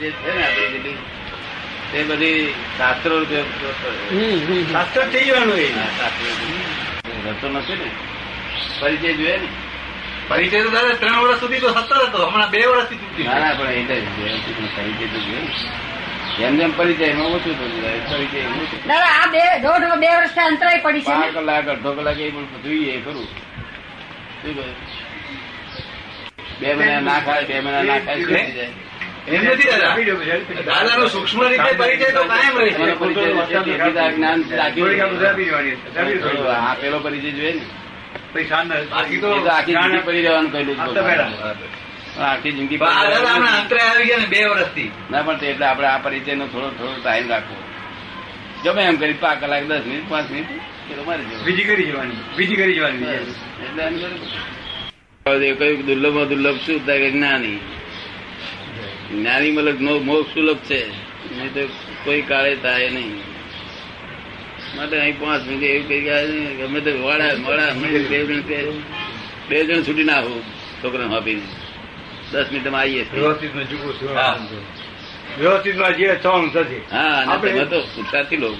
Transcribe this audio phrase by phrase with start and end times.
[0.00, 0.96] જે છે ને આપણી બધી
[1.92, 2.42] તે બધી
[2.76, 3.16] શાસ્ત્રો.
[4.72, 5.68] શાસ્ત્ર થઈ જવાનું એ.
[7.26, 7.88] રસ્તો નથી ને.
[8.80, 9.48] પરિચય જોઈએ ને.
[10.28, 12.20] પરિચય તો દાદા ત્રણ વર્ષ સુધી તો સત્તર હતો.
[12.26, 13.96] હમણાં બે વર્ષથી સુધી ના ના પણ એટલે
[14.76, 15.50] પરિચય તો જોઈએ ને.
[16.38, 20.46] જેમ જેમ પરિચય એમાં ઓછું થતું જાય પરિચય એમાં દાદા આ બે દોઢ બે વર્ષથી
[20.48, 23.28] અંતરાય પડી છે પાંચ કલાક અડધો કલાક એ પણ જોઈએ એ ખરું.
[24.40, 24.74] શું કહ્યું?
[26.60, 28.68] બે મહિના ના ખાય બે મહિના ના ખાય જાય?
[29.28, 29.96] એમ નથી દાદા.
[30.66, 32.94] દાદાનો સૂક્ષ્મ રીતે પરિચય તો કાયમ રહે છે.
[32.98, 33.54] પરિચય છે,
[35.94, 37.60] એટલી તો આ પેલો પરિચય જોઈએ ને.
[38.90, 40.50] બાકી તો તો આખી જિંદગી પડી રહેવાનું
[42.24, 42.50] આખી.
[43.62, 44.90] અંતરે આવી ગયા ને બે વર્ષથી.
[45.10, 47.56] ના પણ એટલે આપણે આ પરિચયનો થોડો થોડો ટાઈમ રાખવો.
[48.64, 51.44] ગમે એમ કરી પાંચ કલાક દસ મિનિટ પાંચ મિનિટ.
[51.44, 53.04] બીજી કરી જવાની બીજી કરી જવાની.
[55.26, 56.86] એટલે કહ્યું દુર્લભ દુર્લભ શું?
[56.86, 57.58] થાય જ્ઞાની.
[59.12, 60.88] જ્ઞાની મલક નો મોક્ષ સુલભ છે.
[61.36, 61.60] નહીં તો
[62.04, 63.20] કોઈ કાળે થાય નહીં.
[64.76, 66.24] માટે અહીં પાંચ મિનિટ એવું કહી ગયા
[66.58, 68.40] ગમે તે વાળા હમણાં બે જણ
[69.48, 70.22] બે જણ છૂટી ના
[70.84, 72.34] છોકરાને આપીને દસ.
[72.34, 73.06] વ્યવસ્થિતમાં આવીએ.
[75.38, 76.80] વ્યવસ્થિતમાં જે થવાનું થશે.
[76.92, 78.56] હા આપણે- તમે તો પુરુષાર્થી લોકો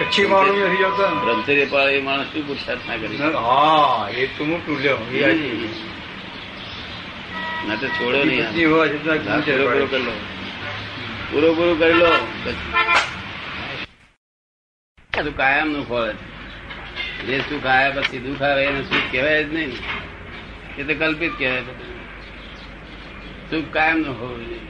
[0.00, 1.06] કચ્છી માણસ નથી જતા.
[1.24, 3.16] બ્રહ્મચર્ય પાળે એ માણસ શું પુરુષાર્થ ના કરી?
[3.16, 4.96] હા એ તો મોટું લ્યો.
[7.66, 10.14] ના તો છોડો નહીં પૂરો પૂરો કરી લો.
[11.30, 12.10] પૂરો પૂરો કરી લો.
[15.18, 16.14] આ કાયમનું ફળ
[17.26, 19.72] જે સુખ આવ્યા પછી દુઃખ આવે એને સુખ કહેવાય જ નહીં
[20.78, 21.62] એ તો કલ્પિત કહેવાય
[23.50, 24.62] સુખ કાયમનું હોવું જોઈએ.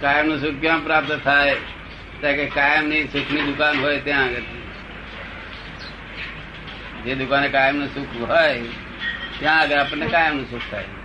[0.00, 1.56] કાયમનું સુખ ક્યાં પ્રાપ્ત થાય?
[2.20, 4.46] ત્યાં કે કાયમની સુખની દુકાન હોય ત્યાં આગળ.
[7.04, 8.54] જે દુકાને કાયમનું સુખ હોય
[9.38, 11.03] ત્યાં આગળ આપણને કાયમનું સુખ થાય.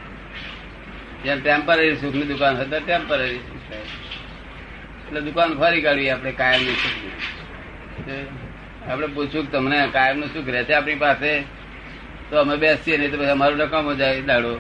[1.24, 3.40] જ્યાં ટેમ્પરરી સુખની દુકાન હોય તો ટેમ્પરરી
[5.08, 7.00] એટલે દુકાન ફરી કાઢવી આપણે કાયમની સુખ
[8.90, 11.32] આપણે પૂછ્યું કે તમને કાયમનું સુખ રહેશે આપણી પાસે,
[12.30, 14.54] તો અમે બેસીએ, નહીં તો પછી અમારો નકામો જાય દાડો.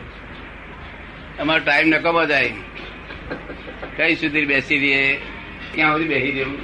[1.39, 2.53] અમારો ટાઈમ નકામો જાય.
[3.97, 5.19] કઈ સુધી બેસી રહીએ?
[5.75, 6.61] ક્યાં સુધી બેસી રહેવું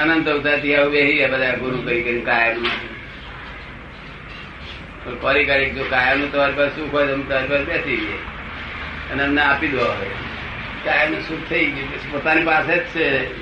[0.00, 2.58] અનંત અવતારથી આવું બેસી રહ્યા બધા ગુરુ કરી કરી કાયમ
[5.22, 8.18] ફરી કાઢી જો કાયમ તમારી પાસે સુખ હોય તો તમારી પાસે બેસી રહીએ.
[9.12, 10.06] અને એમને આપી દો
[10.84, 13.34] કાયમ સુખ થઈ ગયું પછી પોતાની પાસે જ છે.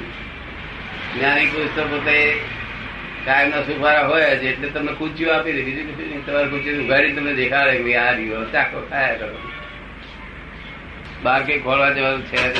[1.15, 2.41] જ્ઞાની પુરુષ તો પોતે
[3.25, 5.62] કાયમ ના સુખ વાળા હોય જ, એટલે તમને કૂચ્યું આપી દે.
[5.62, 8.45] બીજું કશું તમારે કૂચ્યું ઉઘાડી તમને દેખાડે કે આ રહ્યો.
[8.45, 9.39] ચાખો, ખાયા કરો.
[11.23, 12.53] બહાર કઈ ખોલવા જવાનું છે.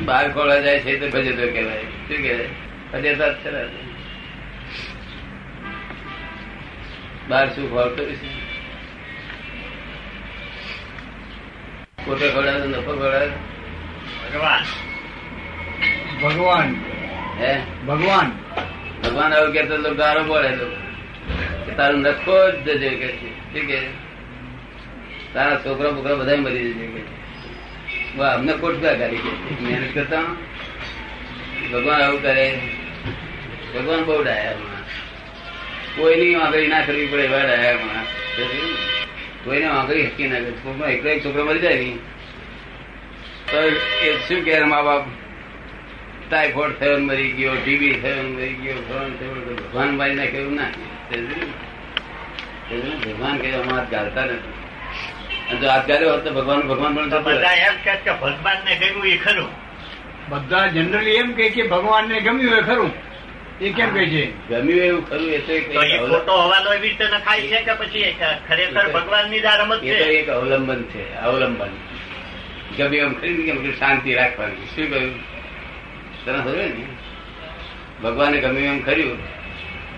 [0.00, 1.82] બહાર ખોલવા જાય છે તો ભજે તો કહેવાય.
[1.82, 2.48] શું કહેવાય?
[2.92, 3.94] ભજેતા જ છે.
[7.28, 8.53] બહાર શું ખોલતો છે
[12.06, 13.26] પોતે ખવડાવે નફો ખવડાવે?
[14.34, 14.62] ભગવાન.
[16.22, 16.84] ભગવાન.
[17.40, 17.60] હે?
[17.86, 18.32] ભગવાન.
[19.04, 20.76] ભગવાન આવું કેતો તો ગારો પડે તો.
[21.76, 23.52] તારું નખો જ જજે કે છે.
[23.52, 23.80] શું કે
[25.34, 27.02] તારા છોકરા બોકરા બધા મરી જશે કે
[28.18, 29.30] વાહ અમને ખોટ ક્યાં કરી કે.
[29.30, 29.62] છે?
[29.62, 30.22] મહેનત કરતા
[31.72, 32.60] ભગવાન આવું કરે.
[33.74, 38.06] ભગવાન બહુ ડાયા કોઈ કોઈની વાંકડી ના કરવી પડે એવા ડાયા માણસ.
[39.44, 41.98] કોઈને વાંકડી હકી ના કરે સ્કૂલમાં એકલો એક છોકરો મરી જાય નહીં
[43.50, 43.58] તો
[44.06, 45.04] એ શું કે મા બાપ?
[46.30, 50.70] ટાઈફોઇડ થયો મરી ગયો ટીબી થયો મરી ગયો ફલાણ થયો ભગવાન મારી નાખે એવું ના?
[53.04, 54.54] ભગવાન કે આમાં હાથ ગાલતા નથી.
[55.50, 59.06] અને જો હાથ ગાલ્યો હોત તો ભગવાન ભગવાન પણ બધા એમ કે ભગવાન ને ગમ્યું
[59.06, 59.48] એ ખરું.
[60.28, 63.03] બધા જનરલી એમ કે ભગવાન ને ગમ્યું એ ખરું.
[63.60, 64.48] એ કેમ કહે છે?
[64.48, 68.14] ગમ્યું એવું ખરું એ તો એક ખોટો હવાલો એવી રીતે નખાય છે કે પછી
[68.48, 70.10] ખરેખર ભગવાનની જ રમત એ તો છે?
[70.10, 71.68] એક અવલંબન છે અવલંબન.
[72.78, 74.68] ગમે એમ ખરી કેમ કે શાંતિ રાખવાની.
[74.76, 75.18] શું કહ્યું?
[76.24, 76.86] તને ખબર ને?
[78.02, 79.18] ભગવાને ગમે એમ ખર્યું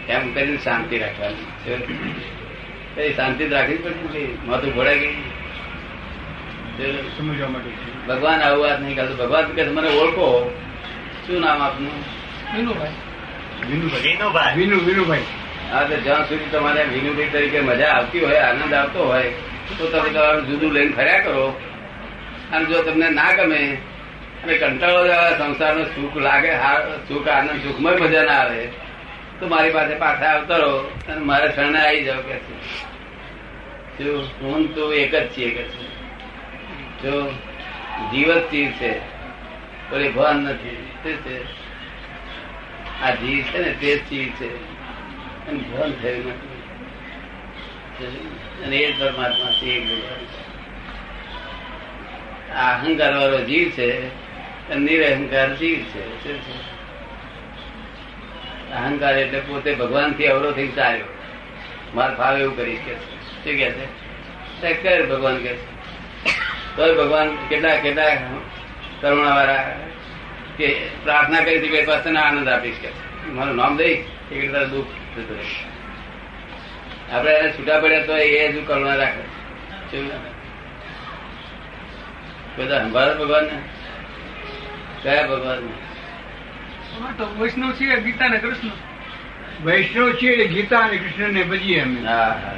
[0.09, 3.13] એમ કરીને શાંતિ રાખવાની.
[3.13, 5.13] શાંતિ રાખવી પડતી માથું ઘોડાઈ ગઈ.
[5.13, 7.19] શું?
[7.19, 7.71] સમજવા માટે
[8.09, 9.17] ભગવાન આવું વાત નહીં કરતો.
[9.17, 10.61] ભગવાન કે મને ઓળખો.
[11.27, 11.93] શું નામ આપનું?
[12.57, 12.91] વિનુભાઈ.
[13.65, 14.55] વિનુભાઈ.
[14.57, 15.23] વિનુભાઈ.
[15.73, 19.33] હા તો જ્યાં સુધી તમારે વિનુભાઈ તરીકે મજા આવતી હોય આનંદ આવતો હોય
[19.79, 21.61] તો તમે તમારું જુદું લઈને ફર્યા કરો.
[22.53, 23.77] અને જો તમને ના ગમે
[24.45, 25.07] અને કંટાળો
[25.39, 28.67] સંસારનો સુખ લાગે હા, સુખ આનંદ સુખમય મજા ના આવે
[29.41, 30.79] તો મારી પાસે પાછા આવતા રહો
[31.09, 34.05] અને મારે શરણે આવી જાવ કે છે.
[34.05, 35.97] જો હું તો એક જ છીએ કે છે.
[37.03, 37.31] જો
[38.13, 38.99] જીવ જ ચીજ છે
[39.91, 40.89] પણ ભાન નથી
[43.03, 44.77] આ જીવ છે ને, તે જીવ છે.
[52.53, 54.07] આ અહંકાર વાળો જીવ છે
[54.75, 56.23] નિરહંકાર જીવ છે.
[58.73, 61.05] અહંકાર એટલે પોતે ભગવાનથી અવરો થઈ ચાલ્યો.
[61.95, 65.07] માર ફાવે એવું કરીશ કે શું કે છે?
[65.07, 65.77] ભગવાન કે છે.
[66.77, 68.15] તો ભગવાન કેટલા કેટલા
[69.01, 69.75] કરુણા વાળા
[70.57, 72.89] કે પ્રાર્થના કરી હતી કે તને આનંદ આપીશ કે.
[73.29, 73.95] મારું નામ દઈ
[74.33, 75.39] એવી રીતે દુઃખ થતું.
[77.13, 79.37] આપણે એને છૂટા પડ્યા તો એ હજુ કરુણા રાખે.
[82.57, 83.59] બધા સંભાળે ભગવાન ને
[85.03, 85.59] કયા ભગવાન
[87.39, 88.69] વૈષ્ણવ છે ગીતા ને કૃષ્ણ.
[89.65, 92.01] વૈષ્ણવ છે ગીતા અને કૃષ્ણ ને ભજીએ અમે.
[92.01, 92.57] હા હા.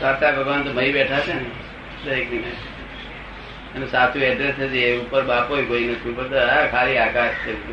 [0.00, 1.44] સાતા ભગવાન તો ભાઈ બેઠા છે ને
[2.04, 2.52] દરેક દિને
[3.76, 6.10] એનું સાચું એડ્રેસ નથી એ ઉપર બાપો કોઈ નથી.
[6.10, 6.28] ઉપર
[6.70, 7.66] ખાલી આકાશ છે.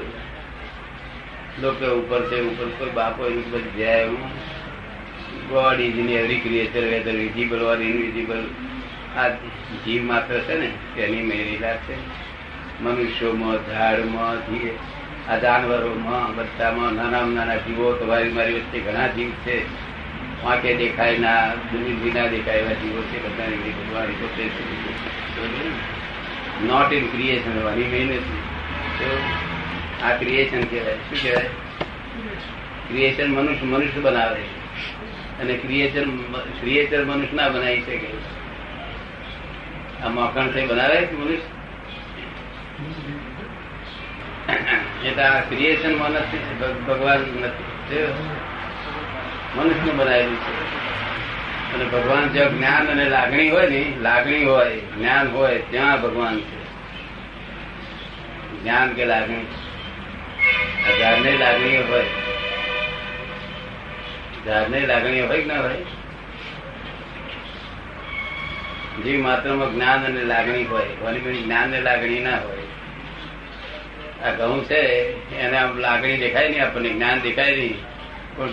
[1.62, 4.30] લોકો ઉપર છે, ઉપર કોઈ બાપો એનું બધી જાય એવું.
[5.50, 8.48] God is in every creature whether visible or invisible
[9.18, 9.30] આ
[9.86, 11.96] જીવ માત્ર છે ને, તેની મેરેલા છે.
[12.82, 19.66] મનુષ્યોમાં, ઝાડમાં ધી- આ જાનવરોમાં, બધામાં, નાનામાં નાના જીવો તમારી મારી વચ્ચે ઘણા જીવ છે.
[20.44, 24.50] વાંકે દેખાય ના દુનિયા દેખાય એવા જીવો છે, બધાની બધી ભગવાન પોતે
[26.64, 28.22] નોટ ઇન ક્રિએશન મહેનત
[30.04, 30.94] આ ક્રિએશન કહેવાય.
[30.94, 31.46] શું કહેવાય?
[32.88, 34.42] ક્રિએશન મનુષ્ય મનુષ્ય બનાવે
[35.42, 36.04] અને ક્રિએચર
[36.60, 38.08] ક્રિએચર મનુષ્ય ના બનાવી શકે
[40.04, 41.50] આ મખણ થઈ બનાવે છે મનુષ્ય?
[45.08, 46.40] એટલે આ ક્રિએશનમાં નથી
[46.88, 47.64] ભગવાન નથી.
[49.56, 50.91] મનુષ્ય બનાવેલું છે.
[51.74, 56.62] અને ભગવાન જ્યાં જ્ઞાન અને લાગણી હોય ને, લાગણી હોય, જ્ઞાન હોય, ત્યાં ભગવાન છે.
[58.64, 59.46] જ્ઞાન કે લાગણી?
[60.88, 61.02] આ
[61.40, 62.06] લાગણી હોય.
[64.46, 65.76] ઝાડની લાગણી હોય કે ના હોય?
[69.04, 72.58] જીવ માત્રમાં જ્ઞાન અને લાગણી હોય, કોની પણ જ્ઞાન ને લાગણી ના હોય.
[74.24, 74.82] આ ઘઉં છે,
[75.36, 77.74] એને આમ લાગણી દેખાય નહીં આપણને, જ્ઞાન દેખાય નહીં.
[78.38, 78.50] પણ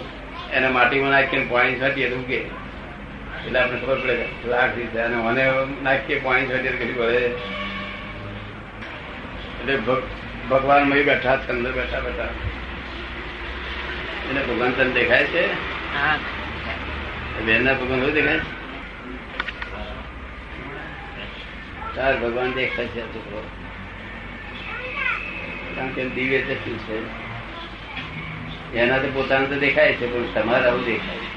[0.52, 2.67] એને માટીમાં નાખીને પાણી છાંટીએ તો ઉગે
[3.48, 5.44] એટલે આપણે ખબર પડે લાખ દીધા અને મને
[5.82, 7.20] નાખીએ પાણી તો કશું પડે
[9.60, 9.76] એટલે
[10.50, 12.28] ભગવાન મય બેઠા અંદર બેઠા બેઠા.
[14.30, 15.44] એને ભગવાન તને દેખાય છે?
[17.46, 18.52] બેન ના ભગવાન હોય દેખાય છે?
[21.96, 23.42] તાર ભગવાન દેખાય છે છોકરો.
[25.76, 26.98] કારણ કે દિવ્ય છે.
[28.76, 31.27] એના તો પોતાનું તો દેખાય છે પણ તમારા આવું દેખાય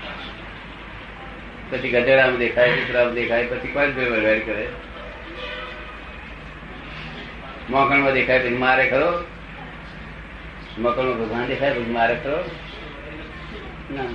[1.72, 4.66] પછી ગધેડામાં દેખાય કૂતરામાં દેખાય પછી કોઈ જ વેર કરે
[7.70, 9.12] મોકણમાં દેખાય પછી મારે ખરો
[10.80, 12.40] મકરમાં ભગવાન દેખાય પછી મારે ખરો
[13.92, 14.10] ના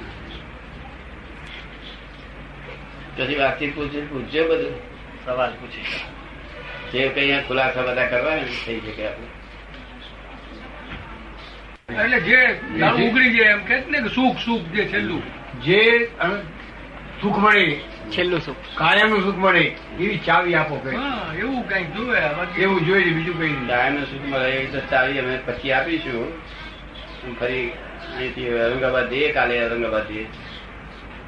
[3.17, 4.75] પછી વાતચીત પૂછે પૂછજો બધું
[5.25, 5.85] સવાલ પૂછી
[6.93, 9.29] જે કઈ અહીંયા ખુલાસા બધા કરવા ને થઈ શકે આપણે
[11.97, 12.39] એટલે જે
[12.79, 15.23] દારૂ ઉગડી જાય એમ કે ને કે સુખ સુખ જે છેલ્લું
[15.63, 15.81] જે
[16.21, 16.45] અ-
[17.21, 17.65] સુખ મળે.
[18.11, 18.59] છેલ્લું સુખ.
[18.75, 19.65] કાયમનું સુખ મળે.
[19.95, 22.19] એવી ચાવી આપો કઈ હા એવું કઈ જોવે
[22.59, 23.67] એવું જોઈએ બીજું કઈ નહીં.
[23.69, 26.29] કાયમ સુખ મળે એ તો ચાવી અમે પછી આપીશું.
[27.39, 27.65] ફરી
[28.11, 30.27] અહીંથી ઔરંગાબાદ જઈએ કાલે ઔરંગાબાદ જઈએ.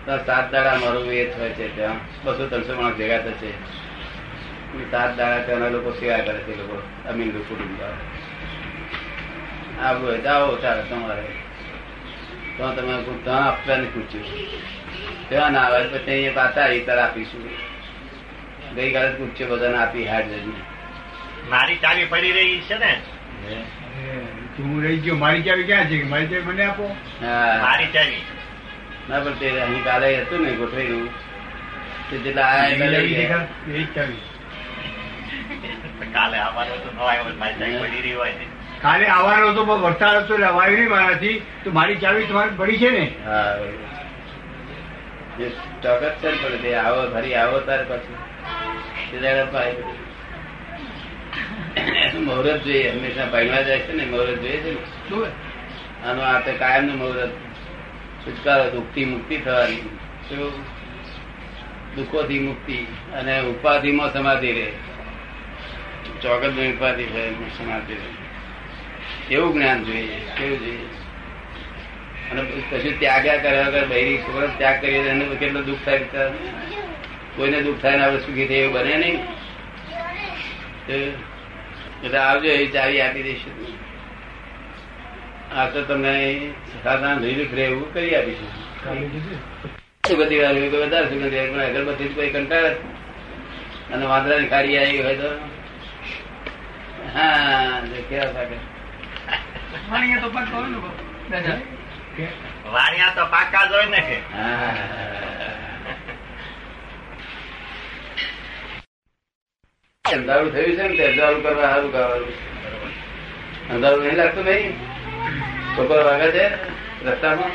[0.06, 3.50] સાત દાડા મારું એ હોય છે ત્યાં બસો ત્રણસો માણસ ભેગા થશે.
[4.90, 7.80] સાત દાડા ત્યાંના લોકો સેવા કરે છે લોકો અમીન લોકો કુટુંબ
[9.80, 11.26] આવું હોય તો આવો ચાલો તમારે.
[12.56, 14.28] તો તમે ધન આપવાની પૂછ્યું.
[15.28, 17.44] ત્યાં ના આવે પછી અહીંયા પાછા ઇતર આપીશું.
[18.76, 20.54] ગઈકાલે પૂછ્યો બધાને આપી હાડ જઈને
[21.52, 22.90] મારી ચાવી પડી રહી છે ને?
[24.56, 25.96] તું રહી ગયો મારી ચાવી ક્યાં છે?
[26.12, 26.86] મારી ચાવી મને આપો.
[27.64, 28.22] મારી ચાવી.
[29.08, 31.08] ના પણ તે અહીં કાલે હતું ને ગોઠવેલું.
[32.10, 33.44] તે જેટલા આયા એવી લઈ ગયા.
[33.68, 34.22] એ જ ચાવી.
[36.14, 38.46] કાલે આવવાનો તો ન આવ્યો મારી ચાવી પડી રહી હોય ને.
[38.86, 41.36] કાલે આવવાનો તો વરસાદ હતો એટલે આવ્યો નહીં મારાથી.
[41.64, 43.04] તો મારી ચાવી તમારી પડી છે ને?
[43.28, 43.52] હા
[45.38, 45.50] જ
[46.16, 48.28] છે ને પણ તે આવો ફરી આવો તાર પાછું.
[52.24, 55.26] મુહૂર્ત જોઈએ હંમેશા પહેલા જાય છે ને મુહૂર્ત જોઈએ છે ને.
[56.08, 57.28] આનો આ તો કાયમનું મુહૂર્ત.
[58.26, 59.76] છુટકારો દુઃખથી મુક્તિ થવાની.
[60.28, 60.52] શું?
[61.96, 62.76] દુઃખોથી મુક્તિ
[63.12, 64.72] અને ઉપાધિમાં સમાધિ રહે.
[66.22, 69.34] ચોગત ઉપાધિ રહે સમાધિ રહે.
[69.34, 70.20] એવું જ્ઞાન જોઈએ?
[70.38, 70.86] કેવું જોઈએ?
[72.30, 76.26] અને કશું ત્યાગ્યા કર્યા વગર બૈરી છોકરા ત્યાગ કરીએ એને કેટલું દુઃખ થાય.
[77.36, 79.18] કોઈને દુઃખ થાય ને આપણે સુખી થઈ એવું બને નહીં.
[82.04, 83.54] એટલે આવજો એ ચાવી આપી દઈશું.
[85.56, 86.14] આ તો તમને
[86.84, 88.50] સાધારણ ધીરે ફરે એવું કરી આપીશું.
[90.20, 92.66] બધી વાર એવું વધારે આવે, પણ અગરબત્તી કોઈ કંટાળ
[93.94, 95.30] અને વાંદરાની ખારી આવી હોય તો?
[97.14, 98.46] હા કેવા
[99.90, 100.46] વાણિયા તો પણ
[101.30, 101.42] ને
[102.72, 104.16] વાણિયા તો પાકા જ હોય ને કે.
[110.04, 112.32] અંધારું થયું છે ને તે અંધારું કરવા સારું કરવાનું
[113.72, 114.72] અંધારું નહીં લાગતું નહીં
[115.74, 116.44] ઠોકર વાગે છે
[117.04, 117.52] રસ્તામાં?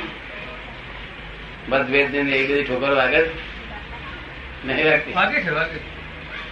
[1.70, 3.22] મતભેદ ને એ બધી ઠોકર વાગે
[4.66, 5.14] નહીં લાગતી?
[5.14, 5.80] વાગે છે વાગે.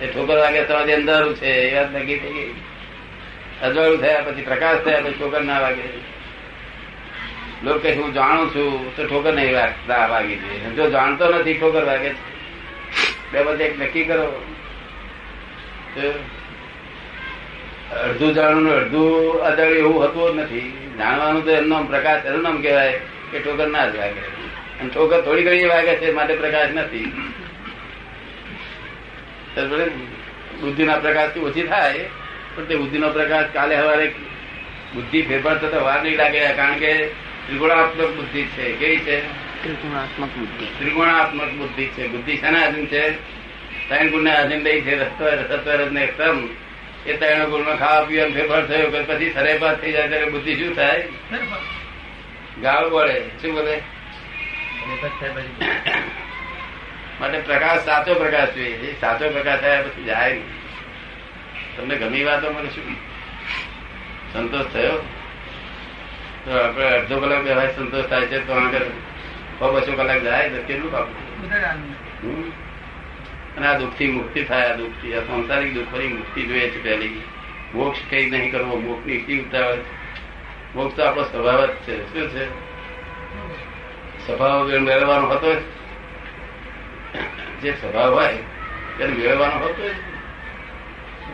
[0.02, 2.56] એ ઠોકર વાગે તો આજે અંધારું છે એ વાત નક્કી થઈ ગઈ.
[3.62, 5.86] અજવાળું થયા પછી પ્રકાશ થયા પછી ઠોકર ના વાગે.
[7.64, 11.84] લોકો કે હું જાણું છું, તો ઠોકર નહીં વાગતા વાગી જોઈએ જો જાણતો નથી, ઠોકર
[11.86, 12.22] વાગે છે.
[13.32, 14.28] બે બધે એક નક્કી કરો.
[18.02, 20.70] અડધું જાણવું અડધું અદળ એવું હતું નથી.
[21.00, 22.96] જાણવાનું તો એમનો પ્રકાશ, એનું નામ કહેવાય
[23.32, 24.24] કે ઠોકર ના જ વાગે.
[24.80, 27.10] અને ઠોકર થોડી ઘણી વાગે છે, માટે પ્રકાશ નથી.
[30.62, 32.04] બુદ્ધિના પ્રકાશથી ઓછી થાય,
[32.56, 34.08] પણ તે બુદ્ધિનો પ્રકાશ કાલે સવારે
[34.94, 36.92] બુદ્ધિ ફેરફાર થતા વાર નહીં લાગે, કારણ કે
[37.48, 38.72] ત્રિગુણાત્મક બુદ્ધિ છે.
[38.72, 39.18] કેવી છે?
[39.64, 40.66] ત્રિગુણાત્મક બુદ્ધિ.
[40.66, 42.08] ત્રિગુણાત્મક બુદ્ધિ છે.
[42.08, 43.12] બુદ્ધિ શાના આધીન છે?
[43.90, 45.04] ત્રણ ગુણના આધીન રહી છે.
[45.04, 46.50] સત્વર ને ક્રમ
[47.06, 50.76] એ ત્રણ ગુણનો ખાવા પીવા ફેરફાર થયો કે પછી સરેપાસ થઈ જાય ત્યારે બુદ્ધિ શું
[50.76, 51.08] થાય.
[52.62, 53.82] ગાળ બોલે શું બોલે?
[57.20, 58.96] માટે પ્રકાશ સાચો પ્રકાશ જોઈએ.
[59.02, 60.62] સાચો પ્રકાશ થયા પછી જાય નહીં.
[61.78, 62.96] તમને ગમી વાતો મને શું?
[64.34, 65.04] સંતોષ થયો?
[66.46, 68.86] તો આપણે અડધો કલાક બેવાય સંતોષ થાય છે તો આગળ
[69.60, 70.92] બસો કલાક જાય તો કેટલું.
[70.94, 72.52] હમ?
[73.58, 77.22] અને આ દુઃખથી મુક્તિ થાય આ દુઃખથી આ સંસારિક દુઃખોની મુક્તિ જોઈએ છે પહેલી
[77.74, 79.78] મોક્ષ કઈ નહીં કરવો મોક્ષની શી ઉતાવળ
[80.76, 82.46] મોક્ષ તો આપણો સ્વભાવ જ છે શું છે
[84.28, 85.58] સ્વભાવ મેળવવાનો હતો જ.
[87.82, 88.38] સ્વભાવ હોય
[88.98, 89.90] તેને મેળવવાનો હતો.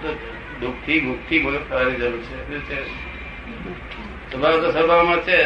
[0.01, 0.13] તો
[0.59, 5.37] દુઃખથી મુક્તિ મુક્ત થવાની જરૂર છે શું છે સ્વભાવ તો સ્વભાવમાં છે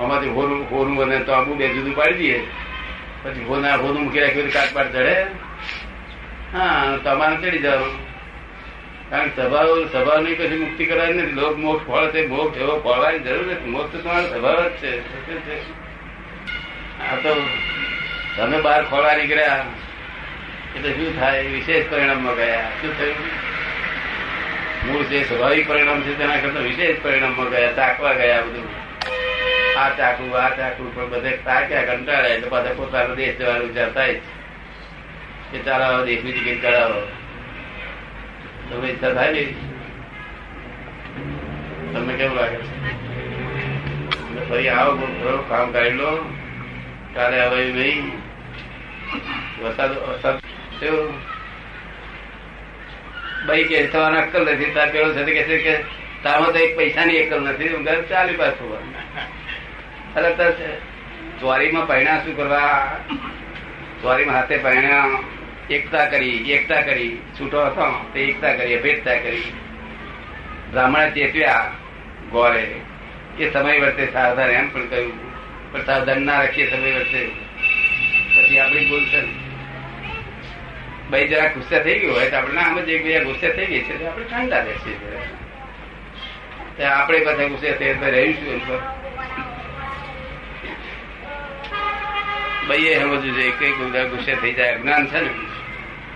[0.00, 2.38] આમાંથી હોનું હોનું બને તો આબુ બે જુદું પાડી દઈએ.
[3.22, 5.16] પછી હોના, હોનું મૂકી રાખ્યું કાટ પાટ ચડે.
[6.54, 7.82] હા તમારે ચડી જાવ
[9.10, 11.32] કારણ કે સ્વભાવ સભાની કશી મુક્તિ કરાવી નથી.
[11.32, 13.70] લોક મોક્ષ ફળ છે મોક્ષ એવો ફળવાની જરૂર નથી.
[13.70, 14.92] મોક્ષ તો તમારો સ્વભાવ જ છે?
[17.00, 17.30] આ તો
[18.36, 19.64] તમે બહાર ખોળવા નીકળ્યા
[20.76, 21.42] એટલે શું થાય?
[21.42, 22.68] વિશેષ પરિણામમાં ગયા.
[22.80, 23.49] શું થયું?
[24.92, 28.68] મૂળ જે સ્વાભાવિક પરિણામ છે તેના કરતા વિશેષ પરિણામમાં ગયા, ચાકવા ગયા બધું.
[29.78, 34.14] આ ચાકુ આ ચાકુ પણ બધે તાક્યા, કંટાળ્યા, એટલે પાછા પોતાનો દેશ જવાનો વિચાર થાય.
[35.52, 37.00] કે ચાલો દેશની ટિકિટ કરાવો
[38.70, 39.44] તમે ઈચ્છા થાય ને?
[41.94, 42.56] તમને કેવું લાગે?
[42.56, 46.34] છે ફરી આવો ખરું, કામ કરી લો.
[47.14, 48.12] કાલે હવે નહીં.
[49.62, 50.38] વરસાદ વરસાદ
[50.80, 51.29] કેવું
[53.46, 55.76] ભાઈ કે તમારે અક્કલ નથી, તાર પેલો છે કે કે
[56.22, 58.70] તારમાં તો એક પૈસાની અક્કલ નથી ઘર ચાલી પાછું
[60.14, 60.52] અરે તો
[61.40, 62.96] ચોરીમાં પરિણામ શું કરવા?
[64.02, 65.24] ચોરીમાં હાથે પરિણામ
[65.70, 67.18] એકતા કરી એકતા કરી.
[67.40, 69.42] છૂટો હતો, તે એકતા કરી, અભેદતા કરી.
[70.70, 71.72] બ્રાહ્મણે ચેતવ્યા
[72.30, 72.74] ગોરે.
[73.38, 75.32] કે સમય વર્તે, સાવધાન એમ પણ કહ્યું.
[75.72, 77.30] પણ સાવધાન ના રાખીએ, સમય વર્તે.
[78.36, 79.39] પછી આપણી છે ને.
[81.10, 83.24] ભાઈ જરા ગુસ્સા થઈ ગયું હોય તો આપણે આમ જ ભાઈ આ
[83.56, 84.96] થઈ ગઈ છે આપણે ઠંડા બેસીએ
[86.78, 86.90] જરા.
[86.98, 88.60] આપણે પાસે ગુસ્સે થઈ તો રહીશું એમ
[92.68, 93.72] ભાઈએ સમજવું જોઈએ કઈ
[94.12, 95.32] ગુસ્સે થઈ જાય, અજ્ઞાન છે ને.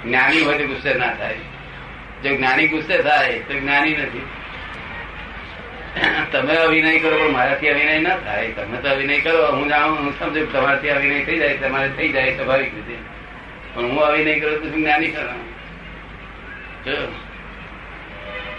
[0.04, 1.38] જ્ઞાની હોય તો ગુસ્સે ના થાય.
[2.22, 4.26] જો જ્ઞાની ગુસ્સે થાય તો જ્ઞાની નથી.
[6.32, 8.52] તમે અભિનય કરો પણ મારાથી અભિનય ના થાય.
[8.52, 12.36] તમે તો અભિનય કરો, હું જાણું, હું સમજુ તમારાથી અભિનય થઈ જાય, તમારે થઈ જાય
[12.36, 12.96] સ્વાભાવિક રીતે.
[13.74, 15.06] પણ હું અભિનય કરું તો જ્ઞાની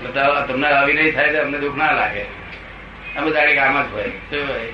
[0.04, 2.24] બધા તમને અભિનય થાય તો અમને દુઃખ ના લાગે.
[3.18, 4.10] અમે કે આમ જ હોય.
[4.10, 4.74] શું હોય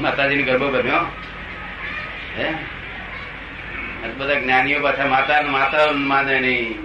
[0.00, 1.00] માતાજીની ગર્ભો બન્યો
[2.38, 2.54] હે?
[4.16, 6.78] બધા જ્ઞાનીઓ પાછા માતા માતા માને નહીં.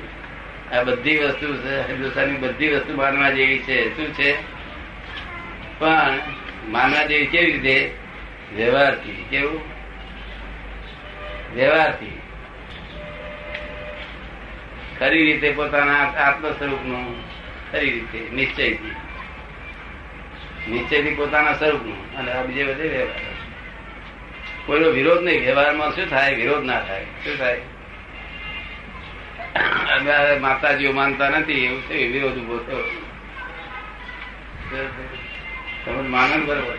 [0.75, 1.53] આ બધી વસ્તુ
[1.89, 3.95] હિન્દુસ્તાનની બધી વસ્તુ માનવા જેવી છે.
[3.95, 4.37] શું છે?
[5.79, 6.19] પણ
[6.67, 7.98] માનવા જેવી કેવી રીતે?
[8.55, 9.61] વ્યવહારથી, કેવું?
[11.53, 12.21] વ્યવહારથી.
[14.99, 17.23] ખરી રીતે પોતાના આત્મ સ્વરૂપનું
[17.71, 18.95] ખરી રીતે, નિશ્ચયથી.
[20.71, 23.23] નિશ્ચયથી પોતાના સ્વરૂપનું, અને આ બીજે બધે વ્યવહાર.
[24.65, 27.61] કોઈનો વિરોધ નહીં, વ્યવહારમાં શું થાય, વિરોધ ના થાય, શું થાય?
[30.39, 32.83] માતાજીઓ માનતા નથી, એવું છે, વિરોધ ઊભો થયો.
[35.85, 36.77] તમે માનો બરોબર.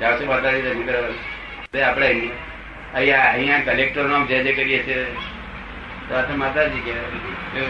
[0.00, 2.30] જાસુ માતાજી દર્શન કરવા આપણે
[2.94, 5.06] અહીંયા અહીંયા કલેક્ટર નામ જે જે કરીએ છીએ.
[6.08, 7.64] તો આ માતાજી કહેવાય.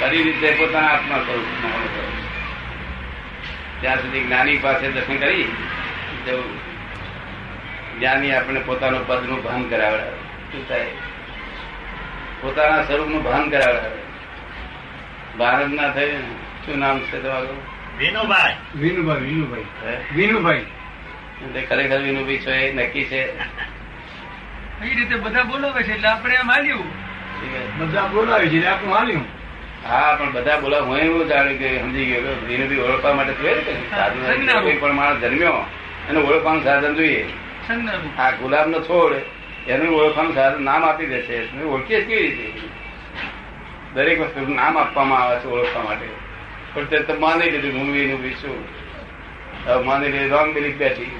[0.00, 1.44] ખરી રીતે પોતાના આત્મા સ્વરૂપ
[3.80, 5.52] ત્યાં સુધી જ્ઞાની પાસે દર્શન કરી
[6.26, 6.60] જવું
[7.98, 10.86] જ્ઞાની આપણે પોતાનું પદનું ભાન કરાવડાવે શું થાય?
[12.40, 16.22] પોતાના સ્વરૂપનું ભાન કરાવડાવે જ ના થયું
[16.66, 17.62] શું નામ છે તમારું?
[17.98, 18.78] વિનુભાઈ.
[18.78, 19.64] વિનુભાઈ વિનુભાઈ.
[20.14, 20.64] વિનુભાઈ.
[21.68, 23.20] ખરેખર વિનુભાઈ છો એ નક્કી છે.
[24.84, 26.84] એ રીતે બધા બોલાવે છે એટલે આપણે એમ હાલ્યું.
[27.78, 29.24] બધા બોલાવે છે આપણું હાલ્યું.
[29.88, 33.96] હા પણ બધા બોલા હું એવું જાણ્યું કે સમજી ગયો વિનુભાઈ ઓળખવા માટે જોઈએ ને
[33.96, 35.64] સાધુ કોઈ પણ માણસ જન્મ્યો
[36.08, 37.28] એને ઓળખવાનું સાધન જોઈએ.
[38.18, 39.12] આ ગુલાબ નો છોડ
[39.68, 42.52] એનું ઓળખવાનું સાધન નામ આપી દે છે ઓળખીએ કેવી રીતે?
[43.94, 46.08] દરેક વસ્તુ નામ આપવામાં આવે છે ઓળખવા માટે.
[46.74, 48.85] પણ તે તો માની લીધું હું વિનુભાઈ છું.
[49.66, 51.10] માની લીધું રોંગ બિલીફ બેઠી.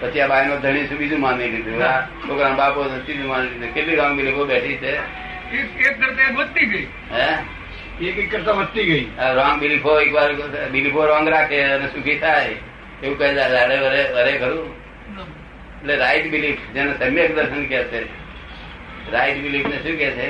[0.00, 1.82] પછી આ બાયનો ધણી શું બીજું માની લીધું.
[2.28, 3.74] છોકરા બાપો ત્રીજું માની લીધું.
[3.74, 4.96] કેટલી રોંગ બિલીફો બેઠી છે?
[5.56, 6.86] એક એક કરતા એક વધતી ગઈ.
[7.12, 7.28] હે?
[8.06, 9.04] એક એક કરતા વધતી ગઈ.
[9.34, 10.32] રોંગ બિલીફો એક વાર
[10.70, 12.56] બિલીફો રોંગ રાખે અને સુખી થાય.
[13.02, 14.68] એવું કહે લાડે વરે વરે ખરું?
[15.80, 18.02] એટલે રાઈટ બિલીફ જેને સમ્યક દર્શન કે છે.
[19.12, 20.28] રાઈટ બિલીફ ને શું કે છે?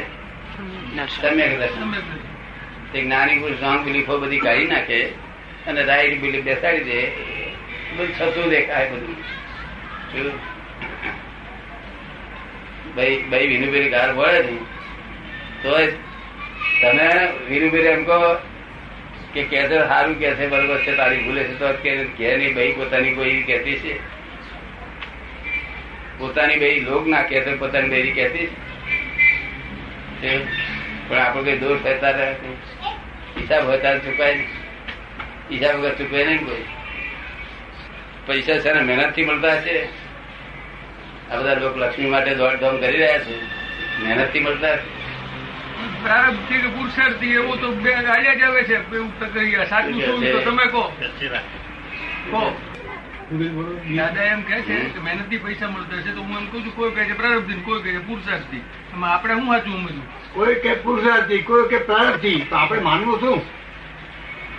[1.21, 1.91] સમ્યક દર્શન.
[2.93, 5.30] તે જ્ઞાની પુરુષ રોંગ બિલીફો બધી કાઢી નાખે.
[5.71, 7.01] અને રાઈટ બિલીફ બેસાડી દે.
[7.97, 9.17] બધું છતું દેખાય બધું.
[12.95, 14.57] ભાઈ ભાઈ વિનુભાઈ ગાર વળે ને
[15.63, 15.71] તો
[16.83, 17.09] તમે
[17.49, 18.21] વિનુભાઈ એમ કહો
[19.35, 22.55] કે કે છે સારું કે છે, બરોબર છે, તારી ભૂલે છે, તો કે કે નહીં,
[22.55, 23.95] ભાઈ પોતાની કોઈ કહેતી છે?
[26.19, 28.49] પોતાની ભાઈ લોક ના કે છે પોતાની બેરી કહેતી
[31.09, 32.27] પણ આપણો કઈ દોષ થતા રહે
[33.37, 34.60] હિસાબ હતા ચુકાય નહીં
[35.51, 36.65] હિસાબ વગર ચૂકવે નહીં કોઈ.
[38.27, 39.89] પૈસા છે ને મહેનતથી મળતા હશે.
[41.31, 43.37] આ બધા લોકો લક્ષ્મી માટે દોડધામ કરી રહ્યા છે.
[44.03, 44.89] મહેનતથી મળતા હશે.
[46.03, 48.75] પ્રારંભથી કે પુરુષાર્થી એવું તો બે હાલ્યા જ આવે છે.
[48.75, 50.85] એવું પ્રક્રિયા સાચું શું તો તમે કહો.
[52.31, 52.43] કહો.
[53.97, 56.93] દાદા એમ કહે છે કે મહેનતથી પૈસા મળતા છે તો હું એમ કહું છું કોઈ
[56.93, 58.63] કહે છે પ્રારબ્ધથી કોઈ કહે છે પુરુષાર્થથી
[58.95, 63.41] એમાં આપણે શું સાચું સમજવું કોઈ કે પુરુષાર્થી કોઈ કે પ્રારબ્ધથી તો આપણે માનવું શું?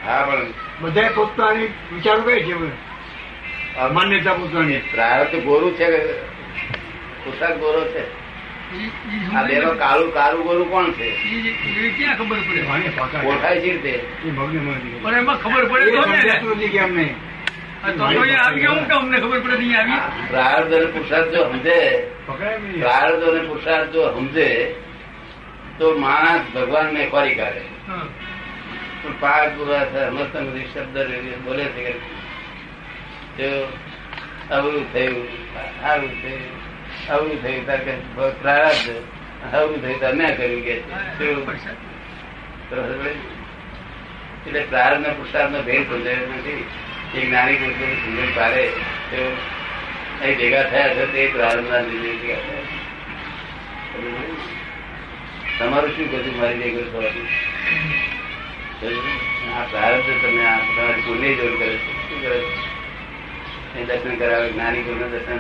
[0.06, 2.54] હા પણ બધાએ પોતાની વિચારો કઈ છે
[3.94, 4.78] માન્યતા પોતાની.
[4.78, 6.08] પ્રારબ્ધ ગોરું છે
[7.26, 8.22] પોતા ગોરો છે?
[9.36, 11.04] આ બેનો કાળું કાળું ગોરું કોણ છે?
[11.04, 12.62] ઈ- ઈ ક્યાં ખબર પડે?
[12.62, 13.26] વાણી પાકા છે.
[13.28, 16.22] ઓળખાય છે રીતે એ ભગને મળે પણ એમાં ખબર પડે તો ને.
[16.22, 17.16] સમજાતું નથી કે અમને.
[17.84, 20.00] આ તો અહીંયા આવી ગયા હું કે અમને ખબર પડે નહીં આવી.
[20.38, 22.56] અને પુરુષાર્થ જો સમજે પકડાય
[23.32, 24.76] અને પુરુષાર્થ જો સમજે
[25.80, 27.62] તો માણસ ભગવાન ને ખોરી કાઢે
[29.22, 30.96] પાક પૂરા થયા સમજતા નથી, શબ્દ
[31.46, 31.94] બોલે છે કે
[33.38, 33.50] જો
[34.94, 35.28] થયું,
[35.84, 36.46] આવું થયું
[37.10, 37.80] આવું થયું, તાર
[38.42, 38.90] પ્રારબ્ધ
[39.54, 40.76] આવું થયું, તો અન્યાય કર્યું કે?
[44.46, 46.64] એટલે પ્રારબ્ધ ને પુરુષાર્થ નો ભેદ સમજાયો નથી
[47.16, 48.64] એ જ્ઞાની પુરુષો સમજણ પાડે,
[49.10, 49.20] તો
[50.22, 52.36] અહીં ભેગા થયા છે, તે પ્રારંભ ના લીધે?
[55.58, 57.30] તમારું શું કહ્યું મારી ભેગું થવાનું?
[58.82, 65.40] આ પ્રારબ્ધ તમે આ તમારી પુણ્ય કરે છે શું કરે દર્શન કરાવે જ્ઞાની ગુરુ દર્શન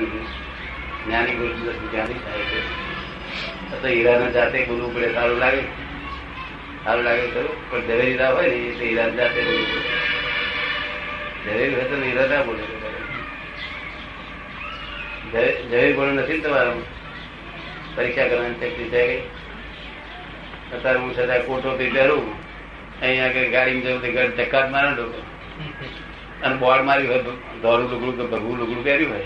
[1.06, 2.60] જ્ઞાની ગુરુ દર્શન ક્યાંથી થાય છે
[3.82, 5.64] તો હીરાના જાતે ગુરુ પડે સારું લાગે
[6.84, 9.84] સારું લાગે ખરું પણ ઝવેરી હીરા હોય ને એટલે હીરા જાતે બોલવું
[11.46, 12.64] ઝવેરી હોય તો હીરા ના બોલે
[15.26, 16.80] ઝવે- ઝવેરી બોલે નથી ને તમારું
[17.96, 19.04] પરીક્ષા કરવાની શક્તિ છે
[20.74, 22.41] અત્યારે હું છતાં કોટો પહેરું.
[23.02, 25.22] અહીંયા આગળ ગાડીમાં જવું તો ઘર ધક્કા જ મારે લોકો.
[26.44, 27.22] અને બોર્ડ મારી હોય
[27.62, 29.26] ધોરું લુગડું કે ભગવું લુગડું પહેર્યું હોય.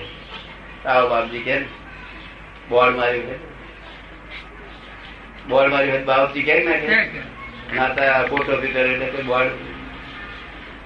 [0.85, 1.55] આવો બાપજી કે
[2.69, 3.39] બોર્ડ મારી હોય.
[5.49, 6.55] બોર્ડ મારી હોય બાપજી કે.
[7.75, 9.51] માતા ફોટો પીટર એટલે કોઈ બોર્ડ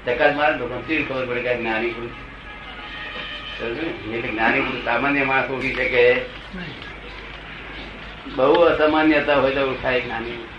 [0.05, 2.17] ધક્કા જ મારે લોકો શી ખબર પડે કે જ્ઞાની પુરુષ?
[3.61, 6.03] એટલે જ્ઞાની પુરુષ સામાન્ય માણસ ઉઠી શકે.
[8.35, 10.58] બહુ અસામાન્યતા હોય તો ઉઠાય જ્ઞાની પુરુષ.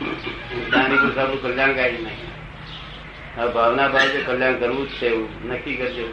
[0.00, 2.16] જ્ઞાની પુરુષ કલ્યાણ કલ્યાણકારી નહીં.
[3.36, 5.48] હવે ભાવના ભાવ છે કલ્યાણ કરવું જ છે એવું.
[5.48, 6.06] નક્કી કરજો.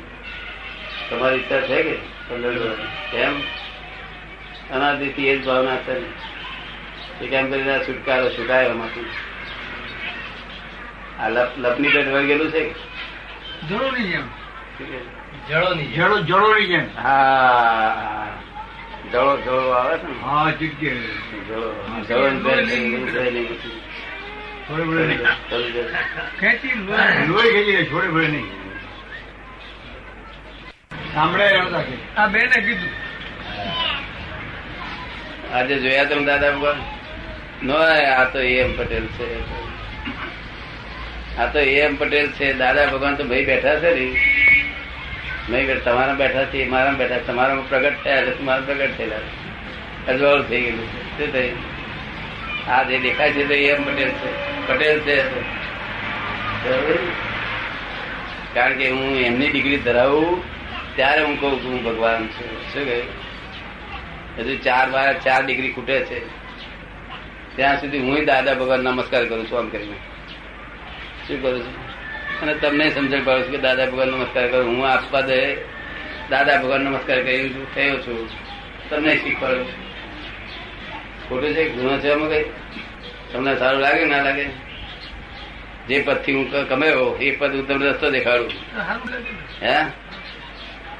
[1.09, 1.95] તમારી ઈચ્છા છે કે
[2.29, 3.33] કલ્યાણ એમ
[4.71, 5.95] અનાદિથી એ જ ભાવના છે
[7.21, 9.09] એ કેમ કરીને છુટકારો છુટાયો એમાંથી
[11.19, 12.75] આ લપ લપની પેટ વળગેલું ગયેલું છે કે?
[13.69, 14.27] જરૂરી જડોની જેમ
[15.47, 16.85] જળો ને હા જળો જળો ની જેમ.
[16.85, 18.52] એવું
[19.13, 19.37] થાય
[28.27, 28.57] નહીં
[32.17, 32.91] આવે છે કીધું.
[35.53, 36.75] આજે જોયા તમે દાદા ભગવાન
[37.63, 37.73] નો?
[38.17, 39.41] આ તો એમ પટેલ છે.
[41.37, 42.53] આ તો એમ પટેલ છે.
[42.53, 44.15] દાદા ભગવાન તો ભાઈ બેઠા છે ને.
[45.53, 49.15] નહીં તમારા બેઠા છે મારા બેઠા તમારા પ્રગટ થયા છે મારા પ્રગટ થયેલા
[50.07, 50.87] અજવાળું થઈ ગયેલું
[51.17, 52.71] શું થયું?
[52.71, 54.67] આ જે દેખાય છે તો એમ પટેલ છે.
[54.67, 55.17] પટેલ છે
[58.53, 60.43] કારણ કે હું એમની ડિગ્રી ધરાવું,
[60.95, 62.73] ત્યારે હું કહું છું હું ભગવાન છું.
[62.73, 63.07] શું કહ્યું?
[64.37, 66.19] હજુ ચાર બાર ચાર ડિગ્રી ખૂટે છે.
[67.55, 69.97] ત્યાં સુધી હું દાદા ભગવાન નમસ્કાર કરું છું આમ કરીને.
[71.27, 71.82] શું કરું છું?
[72.43, 74.75] અને તમને સમજણ પાડું છું કે દાદા ભગવાન નમસ્કાર કરું.
[74.75, 75.55] હું આપવા દે
[76.29, 78.29] દાદા ભગવાન નમસ્કાર કર્યું છું થયો છું.
[78.89, 79.83] તમને શીખવાડું છું.
[81.29, 82.43] ખોટું છે ગુનો છે આમાં કઈ?
[83.33, 84.45] તમને સારું લાગે ના લાગે?
[85.87, 88.51] જે પદથી હું કમાયો એ પદ હું તમને રસ્તો દેખાડું.
[89.61, 89.75] હે?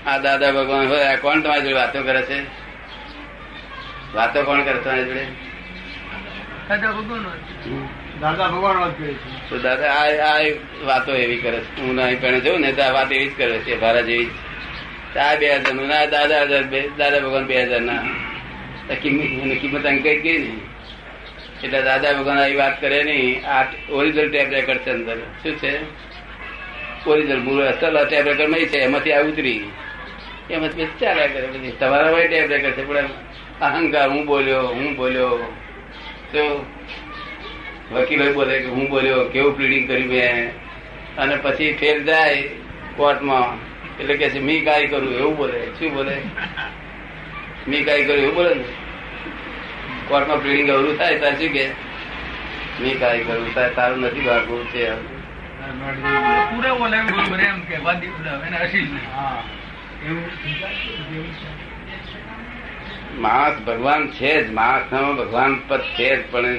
[0.06, 2.44] આ દાદા ભગવાન હોય કોણ તમારી જોડે વાતો કરે છે?
[4.14, 5.26] વાતો કોણ કરે તમારી જોડે?
[6.70, 8.03] દાદા ભગવાન.
[8.22, 8.92] દાદા ભગવાન
[9.50, 10.42] તો દાદા, આ આ
[10.86, 11.82] વાતો એવી કરે છે.
[11.82, 15.18] હું અહીં પણ જોઉં ને, તો આ વાત એવી જ કરે છે ભારા જેવી જ.
[15.18, 18.04] આ બે હજારનું, ના, દાદા હજાર બે દાદા ભગવાન બે હજાર ના.
[19.02, 20.54] કિંમત કિંમત અંકઈ ગઈ ને
[21.64, 23.48] એટલે દાદા ભગવાન આવી વાત કરે નહીં.
[23.48, 25.18] આ ઓરિજિનલ ટેપ રેકર્ડ છે અંદર.
[25.44, 25.74] શું છે?
[27.10, 29.72] ઓરિજિનલ મૂળ અસલ ટેપ રેકર્ડ નહીં છે, એમાંથી આ ઉતરી
[30.50, 31.48] એમાંથી ચાલ્યા કરે.
[31.48, 33.10] પછી તમારા ટેપ રેકર્ડ છે, પણ
[33.62, 35.54] અહંકાર, હું બોલ્યો હું બોલ્યો.
[36.32, 36.66] તો
[37.92, 40.52] વકીલો બોલે કે હું બોલ્યો કેવું પ્લીડિંગ કર્યું મેં
[41.18, 42.44] અને પછી ફેર જાય
[42.96, 43.74] કોર્ટમાં.
[44.00, 45.14] એટલે કે છે મી કાંઈ કરું?
[45.14, 45.66] એવું બોલે.
[45.80, 46.22] શું બોલે?
[47.68, 48.64] મી કાંઈ કર્યું એવું બોલે ને.
[50.08, 51.70] કોર્ટમાં પ્લીડિંગ અવરું થાય ત્યારે શું કે?
[52.82, 54.68] મી કાંઈ કરું તારે તારું નથી ભાગવું.
[54.68, 54.96] છે એમ.
[57.62, 58.58] કે વાદી એને
[59.16, 59.44] હા.
[60.06, 61.63] એવું.
[63.20, 66.58] માણસ ભગવાન છે જ માણસ ભગવાન પદ છે જ, પણ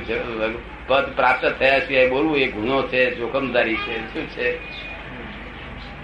[0.87, 4.59] પદ પ્રાપ્ત થયા સિવાય બોલવું એ ગુનો છે, જોખમદારી છે, શું છે?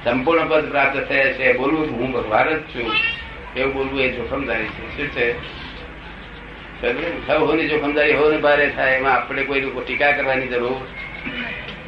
[0.05, 2.93] સંપૂર્ણ પદ પ્રાપ્ત થયા છે બોલવું હું ભગવાન જ છું.
[3.57, 5.29] એવું બોલવું એ જોખમદારી છે, શું છે?
[7.35, 10.89] હોની જોખમદારી હો ભારે થાય, એમાં આપણે કોઈ ટીકા કરવાની જરૂર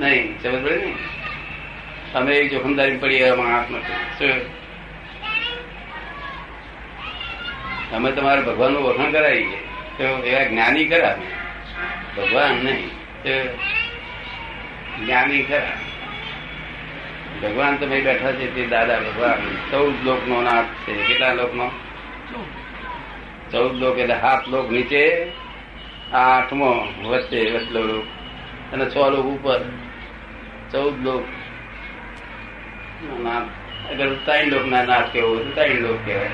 [0.00, 0.42] નહીં.
[0.42, 0.94] સમજ પડે ને?
[2.14, 4.61] અમે જોખમદારી પડી એવા માણસ નથી શું?
[7.92, 9.58] અમે તમારે ભગવાનનું વખાણ કરાવીએ
[9.98, 11.18] તો એવા જ્ઞાની કરા
[12.16, 12.90] ભગવાન નહીં.
[15.04, 15.72] જ્ઞાની કરા
[17.42, 19.40] ભગવાન તમે બેઠા છે, તે દાદા ભગવાન.
[19.70, 20.92] ચૌદ લોકનો નાથ છે.
[21.02, 21.70] કેટલા લોકનો?
[23.52, 25.32] ચૌદ લોક એટલે હાથ લોક નીચે,
[26.12, 28.06] આઠમો વચ્ચે વચલો લોક
[28.72, 29.60] અને છ લોક ઉપર.
[30.72, 31.24] ચૌદ લોક
[33.20, 33.48] નાથ.
[33.90, 36.30] અગર ત્રણ લોક ના નાથ કેવો ત્રણ લોક કહેવાય.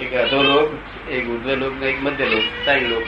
[0.00, 0.68] એક અધો લોક,
[1.10, 3.06] એક ઉર્ધ્વ લોક ને એક મધ્ય લોક ત્રણ લોક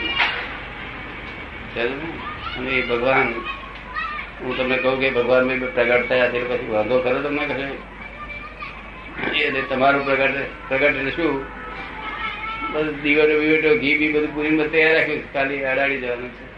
[2.56, 3.34] અને એ ભગવાન,
[4.42, 7.66] હું તમને કહું કે ભગવાન મેં પ્રગટ થયા છે પછી વાંધો ખરો તમને કહે
[9.44, 10.36] એટલે તમારું પ્રગટ
[10.68, 11.44] પ્રગટ એટલે શું?
[12.72, 16.49] બસ દીવડો વિવેટો ઘી બી બધું પૂરી તૈયાર રાખ્યું ખાલી અડાડી જવાનું છે.